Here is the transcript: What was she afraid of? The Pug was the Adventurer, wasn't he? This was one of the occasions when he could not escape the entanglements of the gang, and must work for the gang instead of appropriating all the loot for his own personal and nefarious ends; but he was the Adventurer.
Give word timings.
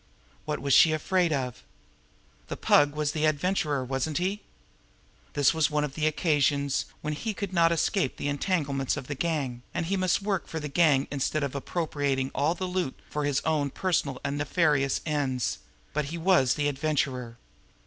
What 0.45 0.59
was 0.59 0.73
she 0.73 0.93
afraid 0.93 1.31
of? 1.31 1.61
The 2.47 2.57
Pug 2.57 2.95
was 2.95 3.11
the 3.11 3.25
Adventurer, 3.27 3.85
wasn't 3.85 4.17
he? 4.17 4.41
This 5.33 5.53
was 5.53 5.69
one 5.69 5.83
of 5.83 5.93
the 5.93 6.07
occasions 6.07 6.85
when 7.01 7.13
he 7.13 7.35
could 7.35 7.53
not 7.53 7.71
escape 7.71 8.17
the 8.17 8.27
entanglements 8.27 8.97
of 8.97 9.05
the 9.05 9.13
gang, 9.13 9.61
and 9.75 9.99
must 9.99 10.23
work 10.23 10.47
for 10.47 10.59
the 10.59 10.69
gang 10.69 11.07
instead 11.11 11.43
of 11.43 11.53
appropriating 11.53 12.31
all 12.33 12.55
the 12.55 12.65
loot 12.65 12.99
for 13.11 13.25
his 13.25 13.41
own 13.41 13.69
personal 13.69 14.19
and 14.23 14.39
nefarious 14.39 15.01
ends; 15.05 15.59
but 15.93 16.05
he 16.05 16.17
was 16.17 16.55
the 16.55 16.67
Adventurer. 16.67 17.37